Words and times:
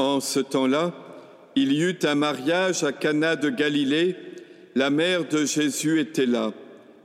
En 0.00 0.20
ce 0.20 0.40
temps-là, 0.40 0.94
il 1.56 1.74
y 1.74 1.82
eut 1.82 1.98
un 2.04 2.14
mariage 2.14 2.84
à 2.84 2.90
Cana 2.90 3.36
de 3.36 3.50
Galilée. 3.50 4.16
La 4.74 4.88
mère 4.88 5.28
de 5.28 5.44
Jésus 5.44 6.00
était 6.00 6.24
là. 6.24 6.54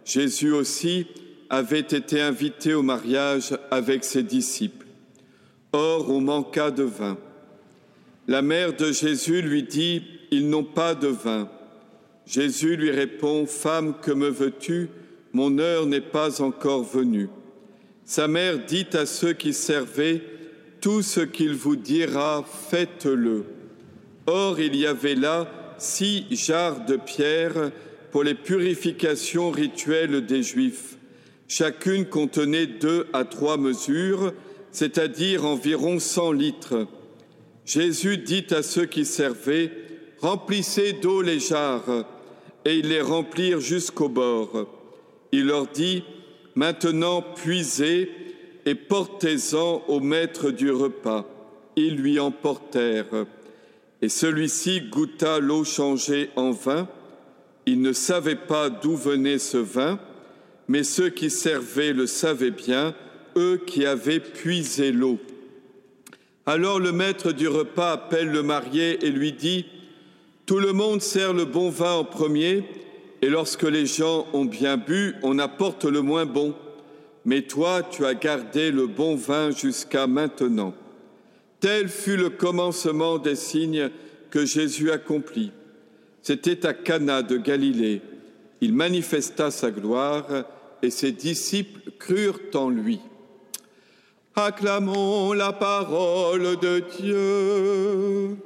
Jésus 0.06 0.54
aussi 0.54 1.06
avait 1.50 1.82
été 1.82 2.22
invité 2.22 2.74
au 2.74 2.84
mariage 2.84 3.54
avec 3.70 4.06
ses 4.06 4.24
disciples. 4.24 4.86
Or, 5.74 6.10
on 6.10 6.22
manqua 6.22 6.72
de 6.72 6.84
vin. 6.84 7.18
La 8.30 8.42
mère 8.42 8.74
de 8.74 8.94
Jésus 8.94 9.42
lui 9.42 9.64
dit, 9.64 10.02
Ils 10.32 10.50
n'ont 10.50 10.64
pas 10.64 10.96
de 10.96 11.10
vin. 11.10 11.50
Jésus 12.26 12.78
lui 12.78 12.92
répond, 12.92 13.46
Femme, 13.46 13.96
que 14.02 14.12
me 14.12 14.30
veux-tu? 14.30 14.88
Mon 15.34 15.60
heure 15.60 15.86
n'est 15.86 16.00
pas 16.00 16.42
encore 16.42 16.84
venue. 16.84 17.28
Sa 18.06 18.30
mère 18.30 18.66
dit 18.66 18.88
à 18.94 19.06
ceux 19.06 19.34
qui 19.34 19.52
servaient, 19.52 20.22
Tout 20.86 21.02
ce 21.02 21.22
qu'il 21.22 21.56
vous 21.56 21.76
dira, 21.76 22.46
faites-le. 22.70 23.46
Or, 24.28 24.60
il 24.60 24.76
y 24.76 24.86
avait 24.86 25.16
là 25.16 25.48
six 25.80 26.28
jarres 26.30 26.86
de 26.86 26.96
pierre 26.96 27.72
pour 28.12 28.24
les 28.24 28.36
purifications 28.36 29.50
rituelles 29.50 30.28
des 30.28 30.44
Juifs. 30.44 30.98
Chacune 31.48 32.06
contenait 32.06 32.68
deux 32.68 33.08
à 33.14 33.26
trois 33.26 33.58
mesures, 33.58 34.32
c'est-à-dire 34.72 35.44
environ 35.44 35.98
cent 35.98 36.32
litres. 36.32 36.86
Jésus 37.66 38.20
dit 38.20 38.46
à 38.52 38.62
ceux 38.62 38.86
qui 38.86 39.06
servaient, 39.06 39.72
Remplissez 40.20 40.94
d'eau 40.94 41.24
les 41.24 41.40
jarres, 41.40 42.06
et 42.64 42.76
ils 42.76 42.90
les 42.90 43.02
remplirent 43.02 43.60
jusqu'au 43.60 44.08
bord. 44.08 44.68
Il 45.32 45.48
leur 45.48 45.66
dit, 45.66 46.04
Maintenant 46.54 47.24
puisez 47.24 48.12
et 48.66 48.76
portez-en 48.76 49.84
au 49.88 50.00
maître 50.00 50.50
du 50.50 50.72
repas. 50.72 51.26
Ils 51.76 51.96
lui 51.96 52.20
emportèrent. 52.20 53.26
Et 54.02 54.10
celui-ci 54.10 54.82
goûta 54.82 55.40
l'eau 55.40 55.64
changée 55.64 56.30
en 56.36 56.52
vin. 56.52 56.88
Il 57.66 57.82
ne 57.82 57.94
savait 57.94 58.36
pas 58.36 58.70
d'où 58.70 58.96
venait 58.96 59.40
ce 59.40 59.58
vin, 59.58 60.00
mais 60.68 60.84
ceux 60.84 61.10
qui 61.10 61.30
servaient 61.30 61.94
le 61.94 62.08
savaient 62.08 62.52
bien, 62.52 62.96
eux 63.38 63.62
qui 63.66 63.86
avaient 63.86 64.20
puisé 64.20 64.92
l'eau. 64.92 65.20
Alors 66.46 66.80
le 66.80 66.92
maître 66.92 67.32
du 67.32 67.48
repas 67.48 67.92
appelle 67.92 68.30
le 68.30 68.44
marié 68.44 69.04
et 69.06 69.10
lui 69.10 69.34
dit, 69.34 69.66
Tout 70.46 70.60
le 70.60 70.74
monde 70.74 71.02
sert 71.02 71.34
le 71.34 71.46
bon 71.46 71.70
vin 71.70 71.94
en 71.94 72.04
premier, 72.04 72.64
et 73.22 73.30
lorsque 73.30 73.64
les 73.64 73.88
gens 73.88 74.28
ont 74.34 74.46
bien 74.46 74.78
bu, 74.78 75.16
on 75.24 75.40
apporte 75.40 75.86
le 75.86 76.02
moins 76.02 76.26
bon. 76.26 76.54
Mais 77.26 77.42
toi, 77.42 77.82
tu 77.82 78.06
as 78.06 78.14
gardé 78.14 78.72
le 78.72 78.86
bon 78.86 79.16
vin 79.16 79.50
jusqu'à 79.50 80.06
maintenant. 80.06 80.74
Tel 81.60 81.90
fut 81.90 82.18
le 82.18 82.30
commencement 82.30 83.18
des 83.18 83.36
signes 83.36 83.90
que 84.30 84.46
Jésus 84.46 84.92
accomplit. 84.92 85.52
C'était 86.22 86.66
à 86.66 86.74
Cana 86.74 87.24
de 87.24 87.38
Galilée. 87.38 88.02
Il 88.62 88.74
manifesta 88.74 89.50
sa 89.50 89.72
gloire 89.72 90.26
et 90.82 90.92
ses 90.92 91.12
disciples 91.12 91.92
crurent 91.98 92.40
en 92.54 92.70
lui. 92.70 93.00
Acclamons 94.36 95.34
la 95.34 95.54
parole 95.54 96.58
de 96.58 96.84
Dieu. 97.00 98.38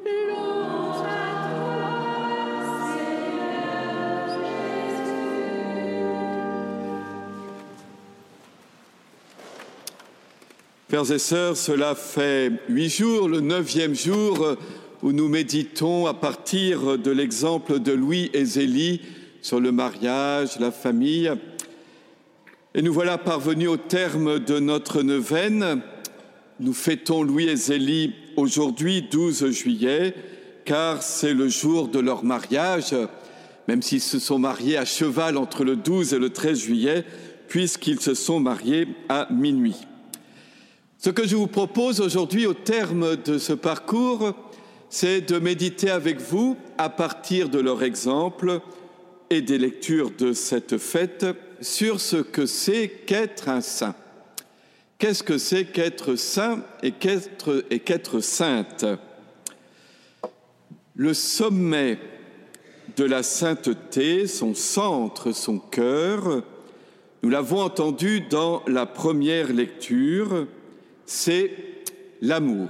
Frères 10.90 11.12
et 11.12 11.20
sœurs, 11.20 11.56
cela 11.56 11.94
fait 11.94 12.52
huit 12.68 12.90
jours, 12.90 13.28
le 13.30 13.42
neuvième 13.42 13.94
jour, 13.94 14.56
où 15.04 15.12
nous 15.12 15.28
méditons 15.28 16.08
à 16.08 16.16
partir 16.16 16.98
de 16.98 17.12
l'exemple 17.12 17.78
de 17.78 17.92
Louis 17.92 18.32
et 18.34 18.44
Zélie 18.44 19.02
sur 19.44 19.60
le 19.60 19.72
mariage, 19.72 20.60
la 20.60 20.72
famille, 20.72 21.32
et 22.73 22.82
nous 22.82 22.92
voilà 22.92 23.20
parvenus 23.20 23.70
au 23.70 23.78
terme 23.78 24.39
de 24.39 24.58
notre 24.58 25.04
neuvaine. 25.04 25.83
Nous 26.60 26.73
fêtons 26.73 27.22
Louis 27.22 27.49
et 27.49 27.55
Zélie 27.55 28.16
aujourd'hui, 28.36 29.04
12 29.11 29.52
juillet, 29.52 30.16
car 30.66 31.04
c'est 31.04 31.36
le 31.36 31.49
jour 31.49 31.88
de 31.88 31.99
leur 31.99 32.23
mariage, 32.23 32.95
même 33.67 33.83
s'ils 33.83 34.02
se 34.02 34.17
sont 34.17 34.39
mariés 34.39 34.78
à 34.78 34.86
cheval 34.86 35.38
entre 35.38 35.64
le 35.64 35.76
12 35.76 36.16
et 36.16 36.20
le 36.20 36.32
13 36.32 36.60
juillet, 36.60 37.05
puisqu'ils 37.48 37.99
se 37.99 38.16
sont 38.16 38.39
mariés 38.39 38.88
à 39.08 39.28
minuit. 39.32 39.76
Ce 41.02 41.10
que 41.10 41.26
je 41.26 41.37
vous 41.37 41.48
propose 41.48 42.02
aujourd'hui 42.02 42.45
au 42.45 42.54
terme 42.54 43.15
de 43.15 43.37
ce 43.37 43.54
parcours, 43.54 44.33
c'est 44.89 45.21
de 45.21 45.39
méditer 45.39 45.89
avec 45.89 46.20
vous, 46.20 46.58
à 46.77 46.89
partir 46.89 47.48
de 47.48 47.58
leur 47.58 47.83
exemple 47.83 48.60
et 49.30 49.42
des 49.42 49.58
lectures 49.58 50.11
de 50.17 50.33
cette 50.33 50.77
fête, 50.77 51.26
sur 51.61 52.02
ce 52.02 52.17
que 52.17 52.45
c'est 52.45 52.89
qu'être 53.05 53.48
un 53.48 53.61
saint. 53.61 53.95
Qu'est-ce 54.98 55.23
que 55.23 55.37
c'est 55.37 55.67
qu'être 55.67 56.15
saint 56.15 56.65
et 56.83 56.92
qu'être, 56.92 57.64
et 57.70 57.80
qu'être 57.80 58.20
sainte? 58.20 58.83
Le 60.95 61.14
sommet 61.14 61.98
de 62.98 63.05
la 63.05 63.23
sainteté, 63.23 64.27
son 64.27 64.54
centre, 64.54 65.31
son 65.31 65.60
cœur, 65.60 66.43
nous 67.23 67.30
l'avons 67.30 67.61
entendu 67.61 68.20
dans 68.20 68.64
la 68.67 68.86
première 68.86 69.54
lecture, 69.54 70.45
c'est 71.09 71.52
l'amour. 72.21 72.70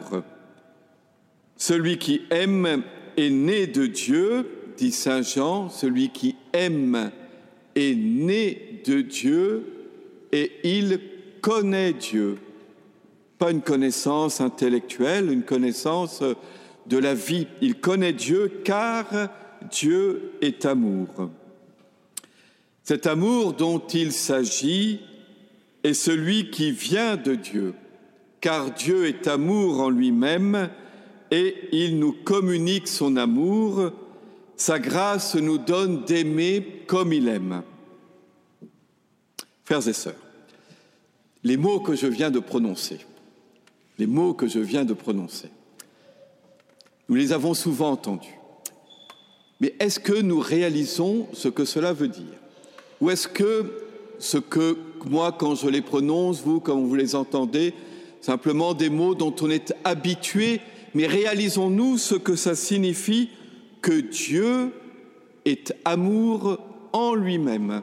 Celui 1.57 1.97
qui 1.97 2.21
aime 2.29 2.83
est 3.17 3.29
né 3.29 3.67
de 3.67 3.85
Dieu, 3.85 4.47
dit 4.77 4.93
Saint 4.93 5.23
Jean, 5.23 5.67
celui 5.67 6.07
qui 6.09 6.37
aime 6.53 7.11
est 7.75 7.95
né 7.95 8.81
de 8.85 9.01
Dieu 9.01 9.65
et 10.31 10.53
il 10.63 11.01
connaît 11.41 11.91
Dieu. 11.91 12.37
Pas 13.39 13.51
une 13.51 13.61
connaissance 13.61 14.39
intellectuelle, 14.39 15.29
une 15.29 15.43
connaissance 15.43 16.23
de 16.87 16.97
la 16.97 17.13
vie. 17.13 17.47
Il 17.61 17.75
connaît 17.75 18.13
Dieu 18.13 18.61
car 18.63 19.05
Dieu 19.69 20.31
est 20.39 20.65
amour. 20.65 21.29
Cet 22.83 23.05
amour 23.05 23.51
dont 23.51 23.79
il 23.93 24.13
s'agit 24.13 25.01
est 25.83 25.93
celui 25.93 26.51
qui 26.51 26.71
vient 26.71 27.17
de 27.17 27.35
Dieu, 27.35 27.73
car 28.41 28.71
Dieu 28.71 29.07
est 29.07 29.27
amour 29.27 29.81
en 29.81 29.89
lui-même 29.89 30.69
et 31.31 31.55
il 31.71 31.99
nous 31.99 32.13
communique 32.13 32.87
son 32.87 33.17
amour 33.17 33.91
sa 34.59 34.77
grâce 34.77 35.35
nous 35.35 35.57
donne 35.57 36.03
d'aimer 36.03 36.83
comme 36.85 37.13
il 37.13 37.29
aime. 37.29 37.63
Frères 39.63 39.87
et 39.87 39.93
sœurs, 39.93 40.15
les 41.45 41.55
mots 41.55 41.79
que 41.79 41.95
je 41.95 42.07
viens 42.07 42.29
de 42.29 42.39
prononcer, 42.39 42.99
les 43.97 44.05
mots 44.05 44.33
que 44.33 44.47
je 44.47 44.59
viens 44.59 44.83
de 44.83 44.93
prononcer, 44.93 45.49
nous 47.07 47.15
les 47.15 47.31
avons 47.31 47.53
souvent 47.53 47.91
entendus. 47.91 48.37
Mais 49.61 49.73
est-ce 49.79 50.01
que 50.01 50.21
nous 50.21 50.39
réalisons 50.39 51.27
ce 51.31 51.47
que 51.47 51.63
cela 51.63 51.93
veut 51.93 52.09
dire? 52.09 52.25
Ou 52.99 53.11
est-ce 53.11 53.29
que 53.29 53.85
ce 54.19 54.37
que 54.37 54.77
moi, 55.05 55.31
quand 55.31 55.55
je 55.55 55.67
les 55.69 55.81
prononce, 55.81 56.41
vous, 56.41 56.59
quand 56.59 56.77
vous 56.77 56.95
les 56.95 57.15
entendez, 57.15 57.73
simplement 58.21 58.73
des 58.73 58.89
mots 58.89 59.15
dont 59.15 59.35
on 59.41 59.49
est 59.49 59.73
habitué, 59.83 60.61
mais 60.93 61.07
réalisons-nous 61.07 61.97
ce 61.97 62.15
que 62.15 62.35
ça 62.35 62.55
signifie 62.55 63.29
que 63.81 63.99
Dieu 63.99 64.71
est 65.45 65.73
amour 65.85 66.59
en 66.93 67.15
lui-même, 67.15 67.81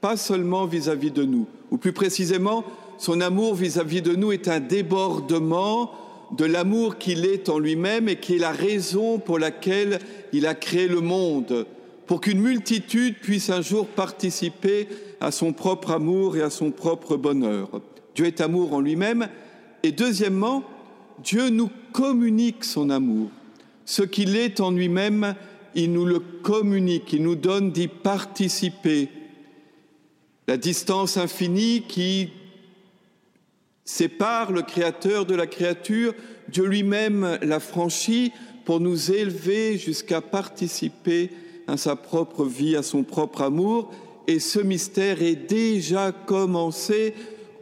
pas 0.00 0.16
seulement 0.16 0.66
vis-à-vis 0.66 1.10
de 1.10 1.24
nous, 1.24 1.46
ou 1.70 1.78
plus 1.78 1.92
précisément, 1.92 2.64
son 2.98 3.20
amour 3.20 3.54
vis-à-vis 3.54 4.02
de 4.02 4.14
nous 4.14 4.32
est 4.32 4.48
un 4.48 4.60
débordement 4.60 5.90
de 6.36 6.44
l'amour 6.44 6.98
qu'il 6.98 7.24
est 7.24 7.48
en 7.48 7.58
lui-même 7.58 8.08
et 8.08 8.16
qui 8.16 8.36
est 8.36 8.38
la 8.38 8.52
raison 8.52 9.18
pour 9.18 9.38
laquelle 9.38 9.98
il 10.32 10.46
a 10.46 10.54
créé 10.54 10.88
le 10.88 11.00
monde, 11.00 11.66
pour 12.06 12.20
qu'une 12.20 12.40
multitude 12.40 13.16
puisse 13.20 13.50
un 13.50 13.62
jour 13.62 13.86
participer 13.86 14.88
à 15.20 15.30
son 15.30 15.52
propre 15.52 15.92
amour 15.92 16.36
et 16.36 16.42
à 16.42 16.50
son 16.50 16.70
propre 16.70 17.16
bonheur. 17.16 17.80
Dieu 18.14 18.26
est 18.26 18.40
amour 18.40 18.74
en 18.74 18.80
lui-même. 18.80 19.28
Et 19.84 19.92
deuxièmement, 19.92 20.64
Dieu 21.22 21.50
nous 21.50 21.68
communique 21.92 22.64
son 22.64 22.88
amour. 22.88 23.28
Ce 23.84 24.00
qu'il 24.00 24.34
est 24.34 24.60
en 24.60 24.70
lui-même, 24.70 25.34
il 25.74 25.92
nous 25.92 26.06
le 26.06 26.20
communique, 26.20 27.12
il 27.12 27.22
nous 27.22 27.34
donne 27.34 27.70
d'y 27.70 27.86
participer. 27.86 29.10
La 30.48 30.56
distance 30.56 31.18
infinie 31.18 31.82
qui 31.86 32.30
sépare 33.84 34.52
le 34.52 34.62
Créateur 34.62 35.26
de 35.26 35.34
la 35.34 35.46
créature, 35.46 36.14
Dieu 36.48 36.64
lui-même 36.64 37.38
l'a 37.42 37.60
franchie 37.60 38.32
pour 38.64 38.80
nous 38.80 39.12
élever 39.12 39.76
jusqu'à 39.76 40.22
participer 40.22 41.28
à 41.66 41.76
sa 41.76 41.94
propre 41.94 42.46
vie, 42.46 42.74
à 42.74 42.82
son 42.82 43.02
propre 43.02 43.42
amour. 43.42 43.92
Et 44.28 44.40
ce 44.40 44.60
mystère 44.60 45.20
est 45.20 45.36
déjà 45.36 46.10
commencé 46.10 47.12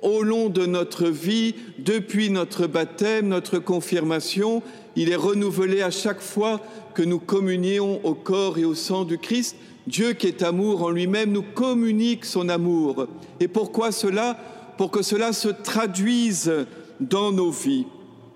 au 0.02 0.22
long 0.22 0.49
de 0.49 0.66
notre 0.66 1.06
vie, 1.06 1.54
depuis 1.78 2.31
notre 2.31 2.66
baptême, 2.66 3.28
notre 3.28 3.58
confirmation. 3.58 4.62
Il 4.96 5.10
est 5.10 5.16
renouvelé 5.16 5.81
à 5.82 5.90
chaque 5.90 6.20
fois 6.20 6.60
que 6.94 7.02
nous 7.02 7.19
communions 7.19 8.04
au 8.04 8.14
corps 8.14 8.58
et 8.58 8.64
au 8.64 8.75
sang 8.75 9.04
du 9.04 9.19
Christ. 9.19 9.56
Dieu 9.87 10.12
qui 10.12 10.26
est 10.26 10.43
amour 10.43 10.82
en 10.82 10.90
lui-même 10.90 11.32
nous 11.32 11.43
communique 11.43 12.25
son 12.25 12.49
amour. 12.49 13.06
Et 13.40 13.49
pourquoi 13.49 13.93
cela? 13.93 14.37
Pour 14.76 14.90
que 14.90 15.02
cela 15.02 15.32
se 15.32 15.49
traduise 15.49 16.52
dans 17.00 17.32
nos 17.32 17.50
vies. 17.50 17.87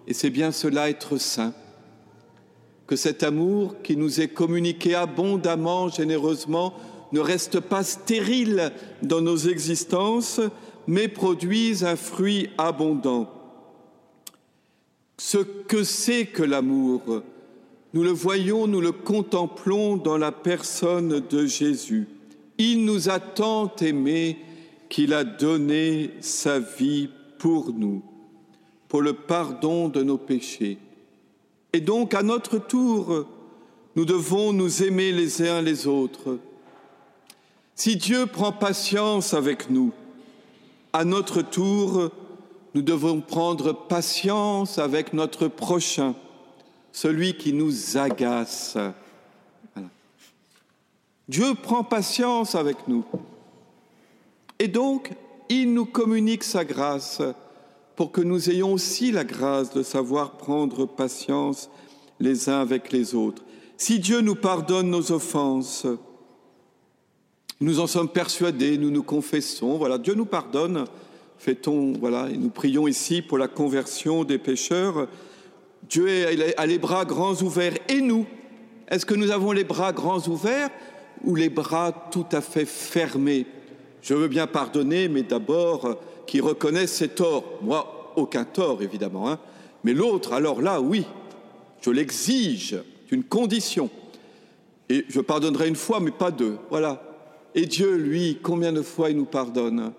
Et 0.07 0.15
c'est 0.15 0.31
bien 0.31 0.53
cela 0.53 0.89
être 0.89 1.19
saint. 1.19 1.53
Que 2.87 2.97
cet 2.97 3.23
amour 3.23 3.77
qui 3.83 3.97
nous 3.97 4.21
est 4.21 4.29
communiqué 4.29 4.95
abondamment, 4.95 5.89
généreusement, 5.89 6.75
ne 7.12 7.21
reste 7.21 7.61
pas 7.61 7.83
stérile 7.83 8.73
dans 9.03 9.21
nos 9.21 9.37
existences, 9.37 10.41
mais 10.87 11.09
produise 11.09 11.85
un 11.85 11.97
fruit 11.97 12.50
abondant. 12.59 13.31
Ce 15.19 15.38
que 15.38 15.83
c'est 15.83 16.27
que 16.27 16.43
l'amour, 16.43 17.23
nous 17.94 18.03
le 18.03 18.11
voyons, 18.11 18.67
nous 18.67 18.81
le 18.81 18.93
contemplons 18.93 19.97
dans 19.97 20.19
la 20.19 20.33
personne 20.33 21.21
de 21.21 21.47
Jésus. 21.47 22.06
Il 22.59 22.85
nous 22.85 23.09
a 23.09 23.19
tant 23.19 23.75
aimés 23.77 24.38
qu'il 24.88 25.15
a 25.15 25.25
donné 25.25 26.11
sa 26.21 26.59
vie 26.59 27.09
pour 27.38 27.73
nous, 27.73 28.03
pour 28.88 29.03
le 29.03 29.15
pardon 29.15 29.88
de 29.88 30.03
nos 30.03 30.19
péchés. 30.19 30.79
Et 31.73 31.81
donc, 31.81 32.15
à 32.15 32.23
notre 32.23 32.59
tour, 32.59 33.27
nous 33.97 34.05
devons 34.05 34.53
nous 34.53 34.83
aimer 34.83 35.12
les 35.12 35.43
uns 35.43 35.62
les 35.62 35.87
autres. 35.87 36.38
Si 37.75 37.97
Dieu 37.97 38.27
prend 38.27 38.53
patience 38.53 39.35
avec 39.35 39.71
nous, 39.71 39.93
à 40.97 41.05
notre 41.05 41.43
tour, 41.43 42.11
nous 42.75 42.81
devons 42.81 43.21
prendre 43.21 43.75
patience 43.75 44.79
avec 44.79 45.13
notre 45.13 45.47
prochain 45.47 46.15
celui 46.91 47.37
qui 47.37 47.53
nous 47.53 47.99
agace. 47.99 48.79
Dieu 51.29 51.55
prend 51.55 51.85
patience 51.85 52.55
avec 52.55 52.89
nous. 52.89 53.05
Et 54.59 54.69
donc, 54.69 55.13
il 55.51 55.75
nous 55.75 55.85
communique 55.85 56.45
sa 56.45 56.65
grâce 56.65 57.21
pour 57.95 58.11
que 58.11 58.23
nous 58.23 58.49
ayons 58.49 58.73
aussi 58.73 59.13
la 59.13 59.25
grâce 59.25 59.75
de 59.75 59.83
savoir 59.83 60.39
prendre 60.39 60.87
patience 60.87 61.69
les 62.21 62.49
uns 62.49 62.63
avec 62.63 62.91
les 62.91 63.15
autres. 63.15 63.45
Si 63.77 63.99
Dieu 63.99 64.23
nous 64.23 64.35
pardonne 64.35 64.89
nos 64.89 65.13
offenses, 65.13 65.87
nous 67.61 67.81
en 67.81 67.87
sommes 67.87 68.08
persuadés, 68.08 68.79
nous 68.79 68.91
nous 68.91 69.03
confessons, 69.03 69.79
voilà, 69.79 69.99
Dieu 69.99 70.14
nous 70.14 70.26
pardonne, 70.26 70.85
fait-on, 71.38 71.93
voilà, 71.93 72.29
et 72.31 72.37
nous 72.37 72.50
prions 72.50 72.87
ici 72.87 73.23
pour 73.23 73.38
la 73.38 73.49
conversion 73.49 74.25
des 74.25 74.38
pécheurs, 74.38 75.08
Dieu 75.88 76.08
a 76.56 76.67
les 76.67 76.79
bras 76.79 77.05
grands 77.05 77.35
ouverts. 77.43 77.75
Et 77.88 78.00
nous 78.00 78.26
Est-ce 78.88 79.06
que 79.06 79.14
nous 79.14 79.31
avons 79.31 79.53
les 79.53 79.64
bras 79.64 79.93
grands 79.93 80.26
ouverts 80.29 80.70
ou 81.25 81.35
les 81.35 81.49
bras 81.49 81.93
tout 82.11 82.26
à 82.32 82.41
fait 82.41 82.64
fermés? 82.64 83.47
Je 84.02 84.14
veux 84.14 84.29
bien 84.29 84.47
pardonner, 84.47 85.09
mais 85.09 85.23
d'abord 85.23 85.99
qui 86.26 86.41
reconnaissent 86.41 86.94
ses 86.94 87.09
torts. 87.09 87.44
Moi, 87.62 88.12
aucun 88.17 88.44
tort, 88.44 88.82
évidemment. 88.82 89.31
Hein. 89.31 89.38
Mais 89.85 89.93
l'autre, 89.93 90.32
alors 90.32 90.61
là, 90.61 90.81
oui, 90.81 91.06
je 91.81 91.91
l'exige. 91.91 92.76
C'est 93.09 93.14
une 93.14 93.25
condition. 93.25 93.88
Et 94.88 95.05
je 95.09 95.20
pardonnerai 95.20 95.69
une 95.69 95.76
fois, 95.76 96.00
mais 96.00 96.11
pas 96.11 96.31
deux. 96.31 96.56
Voilà. 96.70 97.02
Et 97.56 97.64
Dieu, 97.64 97.97
lui, 97.97 98.38
combien 98.43 98.70
de 98.70 98.82
fois 98.82 99.08
il 99.08 99.17
nous 99.17 99.25
pardonne? 99.25 99.93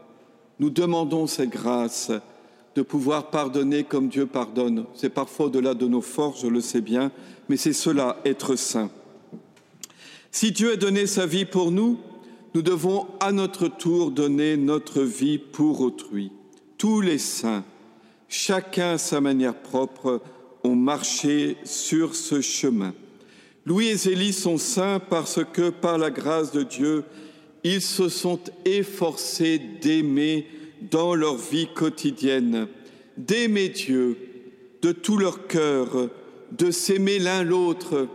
Nous 0.59 0.69
demandons 0.69 1.25
cette 1.25 1.49
grâce 1.49 2.11
de 2.75 2.83
pouvoir 2.83 3.31
pardonner 3.31 3.83
comme 3.83 4.09
Dieu 4.09 4.27
pardonne. 4.27 4.85
C'est 4.93 5.09
parfois 5.09 5.47
au-delà 5.47 5.73
de 5.73 5.87
nos 5.87 6.01
forces, 6.01 6.43
je 6.43 6.47
le 6.47 6.61
sais 6.61 6.81
bien, 6.81 7.11
mais 7.49 7.57
c'est 7.57 7.73
cela, 7.73 8.17
être 8.25 8.55
saint. 8.55 8.91
Si 10.31 10.51
Dieu 10.51 10.73
a 10.73 10.75
donné 10.75 11.07
sa 11.07 11.25
vie 11.25 11.45
pour 11.45 11.71
nous, 11.71 11.97
nous 12.53 12.61
devons 12.61 13.07
à 13.19 13.31
notre 13.31 13.67
tour 13.67 14.11
donner 14.11 14.55
notre 14.55 15.01
vie 15.01 15.39
pour 15.39 15.81
autrui. 15.81 16.31
Tous 16.77 17.01
les 17.01 17.17
saints, 17.17 17.65
chacun 18.29 18.91
à 18.93 18.97
sa 18.99 19.19
manière 19.19 19.55
propre, 19.55 20.21
ont 20.63 20.75
marché 20.75 21.57
sur 21.63 22.13
ce 22.13 22.39
chemin. 22.39 22.93
Louis 23.65 23.87
et 23.87 23.95
Zélie 23.95 24.33
sont 24.33 24.59
saints 24.59 24.99
parce 24.99 25.39
que, 25.43 25.71
par 25.71 25.97
la 25.97 26.11
grâce 26.11 26.51
de 26.51 26.61
Dieu, 26.61 27.03
ils 27.63 27.81
se 27.81 28.09
sont 28.09 28.39
efforcés 28.65 29.59
d'aimer 29.81 30.47
dans 30.81 31.15
leur 31.15 31.37
vie 31.37 31.67
quotidienne, 31.73 32.67
d'aimer 33.17 33.69
Dieu 33.69 34.17
de 34.81 34.91
tout 34.91 35.17
leur 35.17 35.47
cœur, 35.47 36.09
de 36.51 36.71
s'aimer 36.71 37.19
l'un 37.19 37.43
l'autre, 37.43 38.07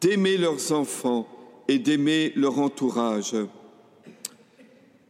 d'aimer 0.00 0.36
leurs 0.36 0.72
enfants 0.72 1.26
et 1.68 1.78
d'aimer 1.78 2.32
leur 2.36 2.58
entourage. 2.58 3.34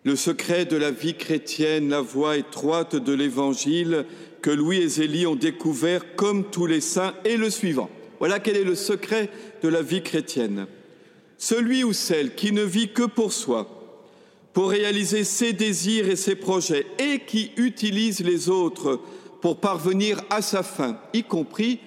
Le 0.05 0.17
secret 0.17 0.65
de 0.65 0.77
la 0.77 0.91
vie 0.91 1.15
chrétienne, 1.15 1.91
la 1.91 2.01
voie 2.01 2.39
étroite 2.39 2.97
de 2.97 3.13
l'Évangile 3.13 4.07
que 4.41 4.51
Louis 4.51 4.79
et 4.79 4.89
Zélie 4.89 5.27
ont 5.27 5.37
découvert 5.37 6.17
comme 6.17 6.45
tous 6.51 6.67
les 6.67 6.81
saints 6.81 7.15
est 7.25 7.37
le 7.37 7.51
suivant. 7.51 7.91
Voilà 8.19 8.39
quel 8.39 8.57
est 8.57 8.65
le 8.65 8.75
secret 8.75 9.29
de 9.63 9.69
la 9.69 9.83
vie 9.83 10.03
chrétienne. 10.03 10.67
Celui 11.43 11.85
ou 11.85 11.95
celle 11.95 12.35
qui 12.35 12.53
ne 12.53 12.63
vit 12.63 12.93
que 12.93 13.05
pour 13.05 13.33
soi, 13.33 13.67
pour 14.53 14.69
réaliser 14.69 15.25
ses 15.25 15.55
désirs 15.55 16.11
et 16.11 16.15
ses 16.15 16.35
projets 16.35 16.85
et 16.99 17.21
qui 17.21 17.53
utilise 17.57 18.21
les 18.21 18.51
autres 18.51 19.01
pour 19.41 19.57
parvenir 19.57 20.21
à 20.29 20.43
sa 20.43 20.63
fin, 20.63 20.99
y 21.15 21.23
compris 21.23 21.81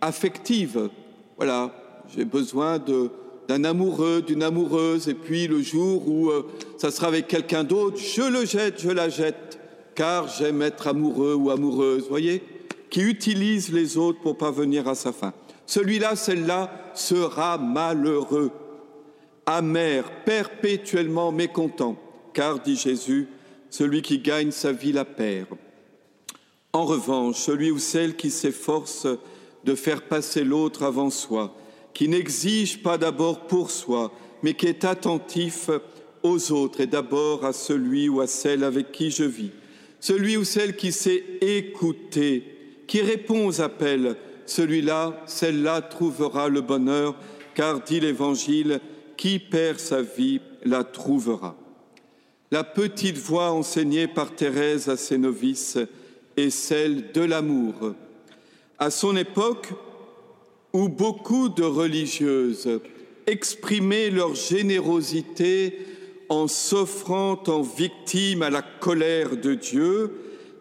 affective. 0.00 0.90
Voilà, 1.36 1.74
j'ai 2.14 2.24
besoin 2.24 2.78
d'un 2.78 3.64
amoureux, 3.64 4.22
d'une 4.22 4.44
amoureuse, 4.44 5.08
et 5.08 5.14
puis 5.14 5.48
le 5.48 5.60
jour 5.60 6.08
où 6.08 6.30
euh, 6.30 6.46
ça 6.78 6.92
sera 6.92 7.08
avec 7.08 7.26
quelqu'un 7.26 7.64
d'autre, 7.64 7.98
je 7.98 8.22
le 8.22 8.46
jette, 8.46 8.80
je 8.80 8.90
la 8.90 9.08
jette, 9.08 9.58
car 9.96 10.28
j'aime 10.28 10.62
être 10.62 10.86
amoureux 10.86 11.34
ou 11.34 11.50
amoureuse, 11.50 12.06
voyez, 12.08 12.44
qui 12.90 13.00
utilise 13.00 13.72
les 13.72 13.96
autres 13.96 14.20
pour 14.20 14.38
parvenir 14.38 14.86
à 14.86 14.94
sa 14.94 15.10
fin. 15.10 15.32
Celui-là, 15.66 16.14
celle-là 16.14 16.70
sera 16.94 17.58
malheureux, 17.58 18.52
amer, 19.46 20.10
perpétuellement 20.24 21.32
mécontent 21.32 21.96
car, 22.32 22.60
dit 22.60 22.76
Jésus, 22.76 23.28
celui 23.68 24.02
qui 24.02 24.18
gagne 24.18 24.50
sa 24.50 24.72
vie 24.72 24.92
la 24.92 25.04
perd. 25.04 25.48
En 26.72 26.84
revanche, 26.84 27.36
celui 27.36 27.70
ou 27.70 27.78
celle 27.78 28.16
qui 28.16 28.30
s'efforce 28.30 29.06
de 29.64 29.74
faire 29.74 30.02
passer 30.02 30.44
l'autre 30.44 30.84
avant 30.84 31.10
soi, 31.10 31.56
qui 31.92 32.08
n'exige 32.08 32.82
pas 32.82 32.98
d'abord 32.98 33.46
pour 33.46 33.70
soi, 33.70 34.12
mais 34.42 34.54
qui 34.54 34.66
est 34.66 34.84
attentif 34.84 35.70
aux 36.22 36.52
autres 36.52 36.80
et 36.80 36.86
d'abord 36.86 37.44
à 37.44 37.52
celui 37.52 38.08
ou 38.08 38.20
à 38.20 38.26
celle 38.26 38.64
avec 38.64 38.92
qui 38.92 39.10
je 39.10 39.24
vis, 39.24 39.50
celui 39.98 40.36
ou 40.36 40.44
celle 40.44 40.76
qui 40.76 40.92
sait 40.92 41.24
écouter, 41.40 42.84
qui 42.86 43.02
répond 43.02 43.46
aux 43.46 43.60
appels, 43.60 44.16
celui-là, 44.46 45.22
celle-là 45.26 45.82
trouvera 45.82 46.48
le 46.48 46.60
bonheur, 46.60 47.16
car, 47.54 47.82
dit 47.82 48.00
l'Évangile, 48.00 48.80
qui 49.20 49.38
perd 49.38 49.78
sa 49.78 50.00
vie 50.00 50.40
la 50.64 50.82
trouvera. 50.82 51.54
La 52.50 52.64
petite 52.64 53.18
voix 53.18 53.50
enseignée 53.50 54.08
par 54.08 54.34
Thérèse 54.34 54.88
à 54.88 54.96
ses 54.96 55.18
novices 55.18 55.76
est 56.38 56.48
celle 56.48 57.12
de 57.12 57.20
l'amour. 57.20 57.74
À 58.78 58.88
son 58.88 59.14
époque, 59.18 59.74
où 60.72 60.88
beaucoup 60.88 61.50
de 61.50 61.64
religieuses 61.64 62.80
exprimaient 63.26 64.08
leur 64.08 64.34
générosité 64.34 65.80
en 66.30 66.48
s'offrant 66.48 67.42
en 67.46 67.60
victime 67.60 68.40
à 68.40 68.48
la 68.48 68.62
colère 68.62 69.36
de 69.36 69.52
Dieu, 69.52 70.12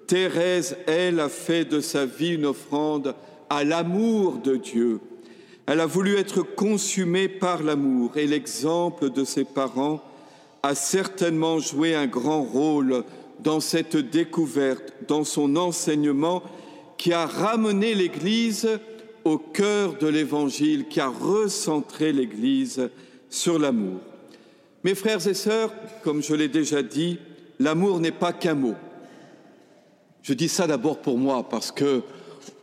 Thérèse, 0.06 0.75
elle, 0.86 1.22
a 1.22 1.30
fait 1.30 1.63
de 1.63 1.80
sa 1.80 2.06
vie 2.06 2.34
une 2.34 2.46
offrande 2.46 3.16
à 3.50 3.63
l'amour 3.63 4.39
de 4.39 4.58
Dieu. 4.58 5.00
Elle 5.71 5.81
a 5.81 5.85
voulu 5.85 6.15
être 6.15 6.41
consumée 6.41 7.29
par 7.29 7.61
l'amour 7.61 8.17
et 8.17 8.25
l'exemple 8.25 9.11
de 9.11 9.23
ses 9.23 9.43
parents 9.43 10.01
a 10.63 10.73
certainement 10.73 11.59
joué 11.59 11.93
un 11.93 12.07
grand 12.07 12.41
rôle 12.41 13.03
dans 13.39 13.59
cette 13.59 13.95
découverte, 13.95 14.91
dans 15.07 15.23
son 15.23 15.55
enseignement 15.55 16.41
qui 16.97 17.13
a 17.13 17.27
ramené 17.27 17.93
l'Église 17.93 18.79
au 19.23 19.38
cœur 19.38 19.99
de 19.99 20.07
l'Évangile, 20.07 20.88
qui 20.88 20.99
a 20.99 21.07
recentré 21.07 22.13
l'Église 22.13 22.89
sur 23.29 23.59
l'amour. 23.59 23.99
Mes 24.83 24.95
frères 24.95 25.27
et 25.27 25.35
sœurs, 25.35 25.71
comme 26.03 26.23
je 26.23 26.33
l'ai 26.33 26.47
déjà 26.47 26.81
dit, 26.81 27.19
l'amour 27.59 27.99
n'est 27.99 28.09
pas 28.09 28.33
qu'un 28.33 28.55
mot. 28.55 28.73
Je 30.23 30.33
dis 30.33 30.49
ça 30.49 30.65
d'abord 30.65 30.97
pour 30.97 31.19
moi, 31.19 31.47
parce 31.47 31.71
que 31.71 32.01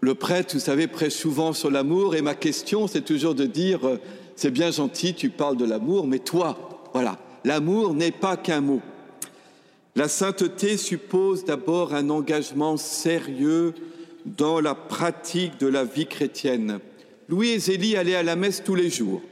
le 0.00 0.14
prêtre, 0.14 0.54
vous 0.54 0.60
savez, 0.60 0.86
prêche 0.86 1.14
souvent 1.14 1.52
sur 1.52 1.70
l'amour, 1.70 2.14
et 2.14 2.22
ma 2.22 2.34
question, 2.34 2.86
c'est 2.86 3.04
toujours 3.04 3.34
de 3.34 3.44
dire, 3.44 3.80
c'est 4.34 4.50
bien 4.50 4.70
gentil, 4.70 5.14
tu 5.14 5.30
parles 5.30 5.56
de 5.56 5.64
l'amour, 5.64 6.06
mais 6.06 6.18
toi, 6.18 6.58
voilà, 6.92 7.18
L'amour 7.46 7.94
n'est 7.94 8.10
pas 8.10 8.36
qu'un 8.36 8.60
mot. 8.60 8.82
La 9.94 10.08
sainteté 10.08 10.76
suppose 10.76 11.44
d'abord 11.44 11.94
un 11.94 12.10
engagement 12.10 12.76
sérieux 12.76 13.72
dans 14.24 14.58
la 14.60 14.74
pratique 14.74 15.60
de 15.60 15.68
la 15.68 15.84
vie 15.84 16.06
chrétienne. 16.06 16.80
Louis 17.28 17.50
et 17.50 17.58
Zélie 17.60 17.96
allaient 17.96 18.16
à 18.16 18.24
la 18.24 18.34
messe 18.34 18.64
tous 18.64 18.74
les 18.74 18.90
jours. 18.90 19.22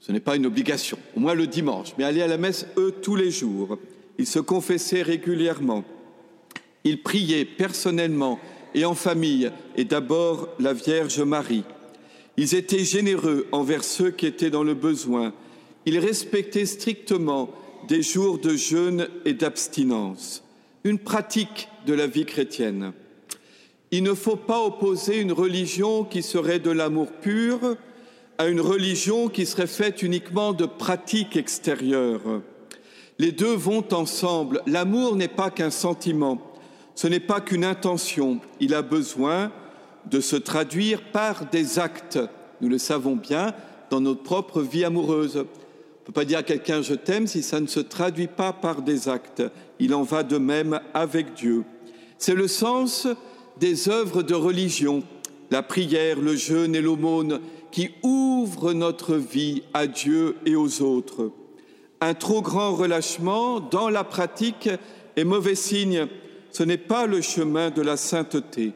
Ce 0.00 0.10
n'est 0.10 0.18
pas 0.18 0.34
une 0.34 0.46
obligation, 0.46 0.98
au 1.16 1.20
moins 1.20 1.34
le 1.34 1.46
dimanche, 1.46 1.92
mais 1.96 2.02
allaient 2.02 2.22
à 2.22 2.26
la 2.26 2.38
messe, 2.38 2.66
eux, 2.76 2.92
tous 3.00 3.14
les 3.14 3.30
jours. 3.30 3.78
Ils 4.18 4.26
se 4.26 4.40
confessaient 4.40 5.02
régulièrement. 5.02 5.84
Ils 6.82 7.04
priaient 7.04 7.44
personnellement 7.44 8.40
et 8.74 8.84
en 8.84 8.94
famille, 8.94 9.50
et 9.76 9.84
d'abord 9.84 10.48
la 10.58 10.72
Vierge 10.72 11.20
Marie. 11.20 11.64
Ils 12.36 12.54
étaient 12.54 12.84
généreux 12.84 13.46
envers 13.52 13.84
ceux 13.84 14.10
qui 14.10 14.26
étaient 14.26 14.50
dans 14.50 14.64
le 14.64 14.74
besoin. 14.74 15.32
Ils 15.84 15.98
respectaient 15.98 16.66
strictement 16.66 17.50
des 17.88 18.02
jours 18.02 18.38
de 18.38 18.54
jeûne 18.54 19.08
et 19.24 19.34
d'abstinence, 19.34 20.42
une 20.84 20.98
pratique 20.98 21.68
de 21.86 21.92
la 21.94 22.06
vie 22.06 22.24
chrétienne. 22.24 22.92
Il 23.90 24.02
ne 24.02 24.14
faut 24.14 24.36
pas 24.36 24.62
opposer 24.62 25.20
une 25.20 25.32
religion 25.32 26.04
qui 26.04 26.22
serait 26.22 26.60
de 26.60 26.70
l'amour 26.70 27.12
pur 27.20 27.76
à 28.38 28.46
une 28.46 28.60
religion 28.60 29.28
qui 29.28 29.44
serait 29.44 29.66
faite 29.66 30.02
uniquement 30.02 30.52
de 30.52 30.64
pratiques 30.64 31.36
extérieures. 31.36 32.40
Les 33.18 33.32
deux 33.32 33.54
vont 33.54 33.84
ensemble. 33.92 34.62
L'amour 34.66 35.16
n'est 35.16 35.28
pas 35.28 35.50
qu'un 35.50 35.70
sentiment, 35.70 36.40
ce 36.94 37.06
n'est 37.06 37.20
pas 37.20 37.40
qu'une 37.40 37.64
intention. 37.64 38.40
Il 38.60 38.74
a 38.74 38.82
besoin 38.82 39.50
de 40.10 40.20
se 40.20 40.36
traduire 40.36 41.02
par 41.12 41.46
des 41.50 41.78
actes. 41.78 42.18
Nous 42.60 42.68
le 42.68 42.78
savons 42.78 43.16
bien 43.16 43.54
dans 43.90 44.00
notre 44.00 44.22
propre 44.22 44.60
vie 44.60 44.84
amoureuse. 44.84 45.36
On 45.36 45.40
ne 45.40 46.06
peut 46.06 46.12
pas 46.12 46.24
dire 46.24 46.38
à 46.38 46.42
quelqu'un 46.42 46.82
je 46.82 46.94
t'aime 46.94 47.26
si 47.26 47.42
ça 47.42 47.60
ne 47.60 47.66
se 47.66 47.80
traduit 47.80 48.26
pas 48.26 48.52
par 48.52 48.82
des 48.82 49.08
actes. 49.08 49.42
Il 49.78 49.94
en 49.94 50.02
va 50.02 50.22
de 50.22 50.38
même 50.38 50.80
avec 50.94 51.34
Dieu. 51.34 51.64
C'est 52.18 52.34
le 52.34 52.48
sens 52.48 53.06
des 53.58 53.88
œuvres 53.88 54.22
de 54.22 54.34
religion, 54.34 55.02
la 55.50 55.62
prière, 55.62 56.20
le 56.20 56.36
jeûne 56.36 56.74
et 56.74 56.80
l'aumône, 56.80 57.40
qui 57.70 57.90
ouvrent 58.02 58.72
notre 58.72 59.16
vie 59.16 59.62
à 59.74 59.86
Dieu 59.86 60.36
et 60.46 60.56
aux 60.56 60.82
autres. 60.82 61.32
Un 62.00 62.14
trop 62.14 62.42
grand 62.42 62.74
relâchement 62.74 63.60
dans 63.60 63.88
la 63.88 64.04
pratique 64.04 64.68
est 65.16 65.24
mauvais 65.24 65.54
signe. 65.54 66.06
Ce 66.52 66.62
n'est 66.62 66.76
pas 66.76 67.06
le 67.06 67.22
chemin 67.22 67.70
de 67.70 67.80
la 67.80 67.96
sainteté. 67.96 68.72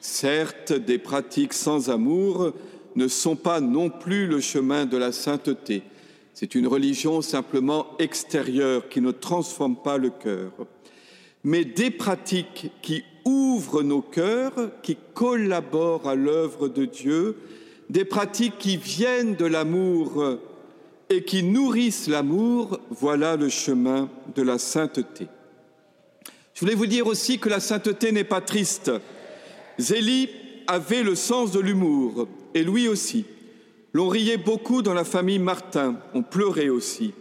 Certes, 0.00 0.72
des 0.72 0.96
pratiques 0.96 1.52
sans 1.52 1.90
amour 1.90 2.54
ne 2.96 3.08
sont 3.08 3.36
pas 3.36 3.60
non 3.60 3.90
plus 3.90 4.26
le 4.26 4.40
chemin 4.40 4.86
de 4.86 4.96
la 4.96 5.12
sainteté. 5.12 5.82
C'est 6.32 6.54
une 6.54 6.66
religion 6.66 7.20
simplement 7.20 7.88
extérieure 7.98 8.88
qui 8.88 9.02
ne 9.02 9.10
transforme 9.10 9.76
pas 9.76 9.98
le 9.98 10.08
cœur. 10.08 10.52
Mais 11.44 11.66
des 11.66 11.90
pratiques 11.90 12.72
qui 12.80 13.04
ouvrent 13.26 13.82
nos 13.82 14.00
cœurs, 14.00 14.70
qui 14.82 14.96
collaborent 15.12 16.08
à 16.08 16.14
l'œuvre 16.14 16.68
de 16.68 16.86
Dieu, 16.86 17.36
des 17.90 18.06
pratiques 18.06 18.56
qui 18.58 18.78
viennent 18.78 19.34
de 19.34 19.44
l'amour 19.44 20.38
et 21.10 21.24
qui 21.24 21.42
nourrissent 21.42 22.08
l'amour, 22.08 22.80
voilà 22.88 23.36
le 23.36 23.50
chemin 23.50 24.08
de 24.34 24.40
la 24.40 24.58
sainteté. 24.58 25.26
Je 26.60 26.66
voulais 26.66 26.76
vous 26.76 26.86
dire 26.86 27.06
aussi 27.06 27.38
que 27.38 27.48
la 27.48 27.58
sainteté 27.58 28.12
n'est 28.12 28.22
pas 28.22 28.42
triste. 28.42 28.92
Zélie 29.78 30.28
avait 30.66 31.02
le 31.02 31.14
sens 31.14 31.52
de 31.52 31.58
l'humour, 31.58 32.28
et 32.52 32.62
Louis 32.64 32.86
aussi. 32.86 33.24
L'on 33.94 34.08
riait 34.08 34.36
beaucoup 34.36 34.82
dans 34.82 34.92
la 34.92 35.04
famille 35.04 35.38
Martin, 35.38 35.98
on 36.12 36.22
pleurait 36.22 36.68
aussi. 36.68 37.14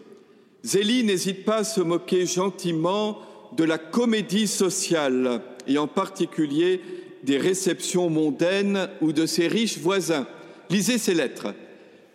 Zélie 0.66 1.06
n'hésite 1.06 1.46
pas 1.46 1.60
à 1.60 1.64
se 1.64 1.80
moquer 1.80 2.26
gentiment 2.26 3.20
de 3.56 3.64
la 3.64 3.78
comédie 3.78 4.46
sociale 4.46 5.42
et 5.68 5.78
en 5.78 5.88
particulier 5.88 6.82
des 7.24 7.38
réceptions 7.38 8.10
mondaines 8.10 8.90
ou 9.00 9.14
de 9.14 9.26
ses 9.26 9.48
riches 9.48 9.78
voisins. 9.78 10.28
Lisez 10.70 10.98
ses 10.98 11.14
lettres. 11.14 11.56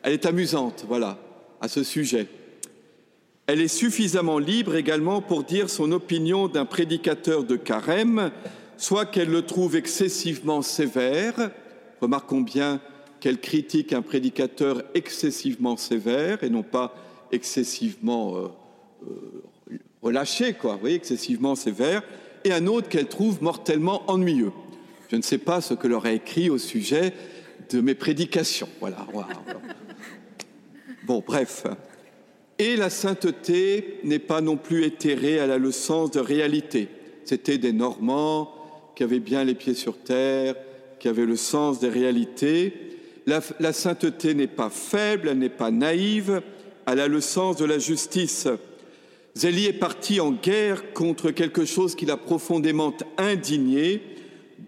Elle 0.02 0.12
est 0.12 0.26
amusante, 0.26 0.84
voilà, 0.86 1.16
à 1.62 1.68
ce 1.68 1.84
sujet. 1.84 2.26
Elle 3.46 3.60
est 3.60 3.68
suffisamment 3.68 4.38
libre 4.38 4.74
également 4.74 5.20
pour 5.20 5.44
dire 5.44 5.68
son 5.68 5.92
opinion 5.92 6.48
d'un 6.48 6.64
prédicateur 6.64 7.44
de 7.44 7.56
carême, 7.56 8.30
soit 8.78 9.04
qu'elle 9.04 9.28
le 9.28 9.42
trouve 9.42 9.76
excessivement 9.76 10.62
sévère, 10.62 11.50
remarquons 12.00 12.40
bien 12.40 12.80
qu'elle 13.20 13.38
critique 13.38 13.92
un 13.92 14.00
prédicateur 14.00 14.82
excessivement 14.94 15.76
sévère 15.76 16.42
et 16.42 16.48
non 16.48 16.62
pas 16.62 16.94
excessivement 17.32 18.36
euh, 18.36 18.48
euh, 19.08 19.78
relâché, 20.00 20.54
quoi, 20.54 20.74
vous 20.74 20.80
voyez, 20.80 20.96
excessivement 20.96 21.54
sévère, 21.54 22.02
et 22.44 22.52
un 22.52 22.66
autre 22.66 22.88
qu'elle 22.88 23.08
trouve 23.08 23.42
mortellement 23.42 24.02
ennuyeux. 24.10 24.52
Je 25.10 25.16
ne 25.16 25.22
sais 25.22 25.38
pas 25.38 25.60
ce 25.60 25.74
que 25.74 25.86
leur 25.86 26.06
a 26.06 26.12
écrit 26.12 26.48
au 26.48 26.58
sujet 26.58 27.12
de 27.70 27.80
mes 27.80 27.94
prédications. 27.94 28.68
Voilà. 28.80 29.06
Bon, 31.06 31.22
bref. 31.26 31.66
Et 32.58 32.76
la 32.76 32.90
sainteté 32.90 33.98
n'est 34.04 34.20
pas 34.20 34.40
non 34.40 34.56
plus 34.56 34.84
éthérée, 34.84 35.34
elle 35.34 35.50
a 35.50 35.58
le 35.58 35.72
sens 35.72 36.10
de 36.12 36.20
réalité. 36.20 36.88
C'était 37.24 37.58
des 37.58 37.72
Normands 37.72 38.52
qui 38.94 39.02
avaient 39.02 39.20
bien 39.20 39.44
les 39.44 39.54
pieds 39.54 39.74
sur 39.74 39.98
terre, 39.98 40.54
qui 41.00 41.08
avaient 41.08 41.26
le 41.26 41.36
sens 41.36 41.80
des 41.80 41.88
réalités. 41.88 42.72
La, 43.26 43.72
sainteté 43.72 44.34
n'est 44.34 44.46
pas 44.46 44.70
faible, 44.70 45.28
elle 45.28 45.38
n'est 45.38 45.48
pas 45.48 45.70
naïve, 45.70 46.42
elle 46.86 47.00
a 47.00 47.08
le 47.08 47.20
sens 47.20 47.56
de 47.56 47.64
la 47.64 47.78
justice. 47.78 48.46
Zélie 49.34 49.66
est 49.66 49.72
parti 49.72 50.20
en 50.20 50.30
guerre 50.30 50.92
contre 50.92 51.30
quelque 51.30 51.64
chose 51.64 51.96
qui 51.96 52.06
l'a 52.06 52.16
profondément 52.16 52.94
indigné, 53.16 54.00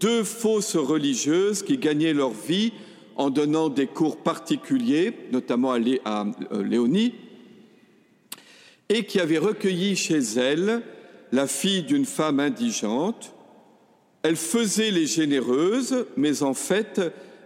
deux 0.00 0.24
fausses 0.24 0.76
religieuses 0.76 1.62
qui 1.62 1.78
gagnaient 1.78 2.14
leur 2.14 2.30
vie 2.30 2.72
en 3.16 3.30
donnant 3.30 3.68
des 3.68 3.86
cours 3.86 4.16
particuliers, 4.16 5.12
notamment 5.32 5.72
à, 5.72 5.78
euh, 5.78 6.64
Léonie, 6.64 7.14
et 8.88 9.04
qui 9.04 9.20
avaient 9.20 9.38
recueilli 9.38 9.96
chez 9.96 10.18
elle 10.36 10.82
la 11.32 11.46
fille 11.46 11.82
d'une 11.82 12.04
femme 12.04 12.40
indigente. 12.40 13.32
Elle 14.22 14.36
faisait 14.36 14.90
les 14.90 15.06
généreuses, 15.06 16.06
mais 16.16 16.42
en 16.42 16.54
fait, 16.54 17.00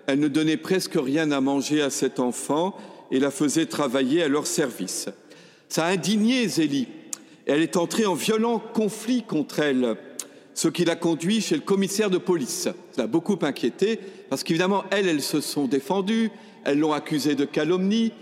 elle 0.06 0.20
ne 0.20 0.28
donnait 0.28 0.56
presque 0.56 0.96
rien 0.96 1.30
à 1.30 1.40
manger 1.40 1.82
à 1.82 1.90
cet 1.90 2.20
enfant 2.20 2.76
et 3.10 3.20
la 3.20 3.30
faisait 3.30 3.66
travailler 3.66 4.22
à 4.22 4.28
leur 4.28 4.46
service. 4.46 5.08
Ça 5.68 5.86
a 5.86 5.90
indigné 5.90 6.46
Zélie 6.48 6.88
elle 7.46 7.62
est 7.62 7.76
entrée 7.76 8.06
en 8.06 8.14
violent 8.14 8.58
conflit 8.58 9.24
contre 9.24 9.58
elle, 9.58 9.96
ce 10.54 10.68
qui 10.68 10.84
l'a 10.84 10.94
conduit 10.94 11.40
chez 11.40 11.56
le 11.56 11.62
commissaire 11.62 12.10
de 12.10 12.18
police. 12.18 12.68
Ça 12.92 13.02
l'a 13.02 13.06
beaucoup 13.06 13.38
inquiété, 13.42 13.98
parce 14.28 14.44
qu'évidemment, 14.44 14.84
elles, 14.90 15.08
elles 15.08 15.22
se 15.22 15.40
sont 15.40 15.66
défendues, 15.66 16.30
elles 16.64 16.78
l'ont 16.78 16.92
accusée 16.92 17.34
de 17.34 17.44
calomnie, 17.44 18.12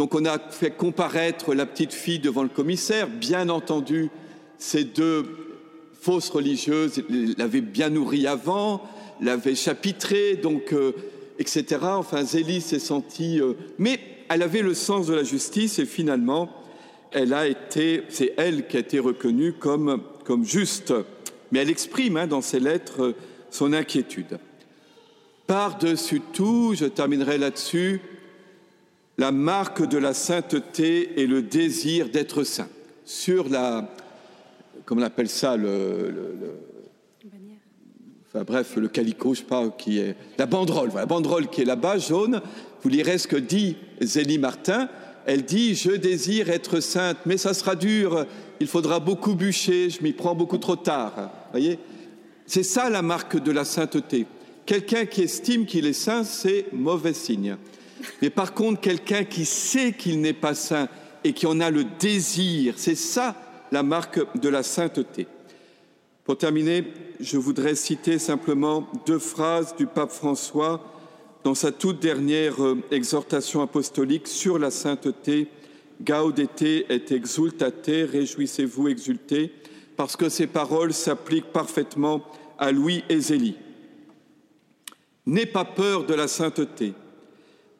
donc 0.00 0.14
on 0.14 0.24
a 0.24 0.38
fait 0.38 0.70
comparaître 0.70 1.52
la 1.52 1.66
petite 1.66 1.92
fille 1.92 2.20
devant 2.20 2.42
le 2.42 2.48
commissaire. 2.48 3.06
Bien 3.06 3.50
entendu, 3.50 4.08
ces 4.56 4.82
deux 4.82 5.26
fausses 6.00 6.30
religieuses 6.30 7.02
l'avaient 7.36 7.60
bien 7.60 7.90
nourrie 7.90 8.26
avant, 8.26 8.80
l'avaient 9.20 9.54
chapitrée, 9.54 10.36
donc, 10.36 10.72
euh, 10.72 10.92
etc. 11.38 11.80
Enfin, 11.82 12.24
Zélie 12.24 12.62
s'est 12.62 12.78
sentie... 12.78 13.42
Euh, 13.42 13.52
mais 13.76 14.00
elle 14.30 14.40
avait 14.40 14.62
le 14.62 14.72
sens 14.72 15.06
de 15.06 15.12
la 15.12 15.22
justice 15.22 15.78
et 15.78 15.84
finalement, 15.84 16.48
elle 17.12 17.34
a 17.34 17.46
été, 17.46 18.04
c'est 18.08 18.32
elle 18.38 18.68
qui 18.68 18.78
a 18.78 18.80
été 18.80 19.00
reconnue 19.00 19.52
comme, 19.52 20.00
comme 20.24 20.46
juste, 20.46 20.94
mais 21.52 21.58
elle 21.58 21.68
exprime 21.68 22.16
hein, 22.16 22.26
dans 22.26 22.40
ses 22.40 22.58
lettres 22.58 23.14
son 23.50 23.74
inquiétude. 23.74 24.38
Par-dessus 25.46 26.22
tout, 26.32 26.72
je 26.74 26.86
terminerai 26.86 27.36
là-dessus, 27.36 28.00
la 29.20 29.32
marque 29.32 29.86
de 29.86 29.98
la 29.98 30.14
sainteté 30.14 31.20
et 31.20 31.26
le 31.26 31.42
désir 31.42 32.08
d'être 32.08 32.42
saint. 32.42 32.68
Sur 33.04 33.50
la, 33.50 33.86
comment 34.86 35.02
on 35.02 35.04
appelle 35.04 35.28
ça, 35.28 35.58
le, 35.58 36.10
enfin 38.26 38.44
bref, 38.44 38.76
le 38.76 38.88
calico, 38.88 39.34
je 39.34 39.40
sais 39.40 39.44
pas, 39.44 39.68
qui 39.76 39.98
est 39.98 40.16
la 40.38 40.46
banderole, 40.46 40.90
la 40.94 41.04
banderole 41.04 41.48
qui 41.48 41.60
est 41.60 41.66
là-bas, 41.66 41.98
jaune. 41.98 42.40
Vous 42.82 42.88
lirez 42.88 43.18
ce 43.18 43.28
que 43.28 43.36
dit 43.36 43.76
Zélie 44.00 44.38
Martin. 44.38 44.88
Elle 45.26 45.44
dit 45.44 45.74
Je 45.74 45.90
désire 45.90 46.48
être 46.48 46.80
sainte, 46.80 47.18
mais 47.26 47.36
ça 47.36 47.52
sera 47.52 47.76
dur, 47.76 48.24
il 48.58 48.66
faudra 48.66 49.00
beaucoup 49.00 49.34
bûcher, 49.34 49.90
je 49.90 50.02
m'y 50.02 50.14
prends 50.14 50.34
beaucoup 50.34 50.56
trop 50.56 50.76
tard. 50.76 51.30
Voyez? 51.50 51.78
C'est 52.46 52.62
ça 52.62 52.88
la 52.88 53.02
marque 53.02 53.38
de 53.38 53.52
la 53.52 53.66
sainteté. 53.66 54.26
Quelqu'un 54.64 55.04
qui 55.04 55.20
estime 55.20 55.66
qu'il 55.66 55.84
est 55.84 55.92
saint, 55.92 56.24
c'est 56.24 56.72
mauvais 56.72 57.12
signe. 57.12 57.58
Mais 58.22 58.30
par 58.30 58.54
contre, 58.54 58.80
quelqu'un 58.80 59.24
qui 59.24 59.44
sait 59.44 59.92
qu'il 59.92 60.20
n'est 60.20 60.32
pas 60.32 60.54
saint 60.54 60.88
et 61.24 61.32
qui 61.32 61.46
en 61.46 61.60
a 61.60 61.70
le 61.70 61.84
désir, 61.84 62.74
c'est 62.76 62.94
ça 62.94 63.36
la 63.72 63.82
marque 63.82 64.20
de 64.38 64.48
la 64.48 64.62
sainteté. 64.62 65.26
Pour 66.24 66.38
terminer, 66.38 66.84
je 67.18 67.38
voudrais 67.38 67.74
citer 67.74 68.18
simplement 68.18 68.88
deux 69.06 69.18
phrases 69.18 69.74
du 69.76 69.86
pape 69.86 70.10
François 70.10 70.80
dans 71.44 71.54
sa 71.54 71.72
toute 71.72 72.00
dernière 72.00 72.62
euh, 72.62 72.82
exhortation 72.90 73.62
apostolique 73.62 74.28
sur 74.28 74.58
la 74.58 74.70
sainteté, 74.70 75.48
Gaudete 76.02 76.62
et 76.62 77.02
exultate, 77.10 77.86
réjouissez-vous, 77.86 78.88
exultez, 78.88 79.52
parce 79.96 80.16
que 80.16 80.28
ces 80.28 80.46
paroles 80.46 80.92
s'appliquent 80.92 81.52
parfaitement 81.52 82.22
à 82.58 82.72
Louis 82.72 83.04
et 83.08 83.20
Zélie. 83.20 83.56
N'aie 85.26 85.46
pas 85.46 85.64
peur 85.64 86.04
de 86.06 86.14
la 86.14 86.28
sainteté. 86.28 86.94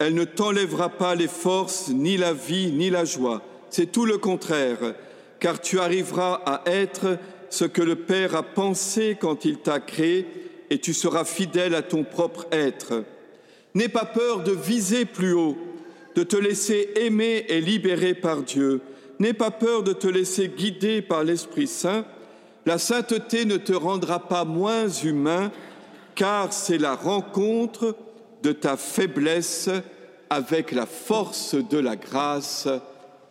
Elle 0.00 0.14
ne 0.14 0.24
t'enlèvera 0.24 0.88
pas 0.88 1.14
les 1.14 1.28
forces, 1.28 1.90
ni 1.90 2.16
la 2.16 2.32
vie, 2.32 2.72
ni 2.72 2.88
la 2.88 3.04
joie. 3.04 3.42
C'est 3.68 3.92
tout 3.92 4.06
le 4.06 4.16
contraire, 4.16 4.94
car 5.40 5.60
tu 5.60 5.78
arriveras 5.78 6.40
à 6.46 6.62
être 6.64 7.18
ce 7.50 7.66
que 7.66 7.82
le 7.82 7.96
Père 7.96 8.34
a 8.34 8.42
pensé 8.42 9.18
quand 9.20 9.44
il 9.44 9.58
t'a 9.58 9.78
créé, 9.78 10.26
et 10.70 10.78
tu 10.78 10.94
seras 10.94 11.26
fidèle 11.26 11.74
à 11.74 11.82
ton 11.82 12.02
propre 12.02 12.46
être. 12.50 13.04
N'aie 13.74 13.88
pas 13.88 14.06
peur 14.06 14.42
de 14.42 14.52
viser 14.52 15.04
plus 15.04 15.34
haut, 15.34 15.58
de 16.14 16.22
te 16.22 16.36
laisser 16.36 16.92
aimer 16.96 17.44
et 17.48 17.60
libérer 17.60 18.14
par 18.14 18.42
Dieu. 18.42 18.80
N'aie 19.18 19.34
pas 19.34 19.50
peur 19.50 19.82
de 19.82 19.92
te 19.92 20.08
laisser 20.08 20.48
guider 20.48 21.02
par 21.02 21.24
l'Esprit 21.24 21.66
Saint. 21.66 22.06
La 22.64 22.78
sainteté 22.78 23.44
ne 23.44 23.58
te 23.58 23.74
rendra 23.74 24.28
pas 24.28 24.46
moins 24.46 24.88
humain, 24.88 25.52
car 26.14 26.54
c'est 26.54 26.78
la 26.78 26.94
rencontre 26.94 27.94
de 28.42 28.52
ta 28.52 28.76
faiblesse 28.76 29.68
avec 30.28 30.72
la 30.72 30.86
force 30.86 31.54
de 31.54 31.78
la 31.78 31.96
grâce. 31.96 32.68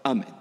Amen. 0.04 0.39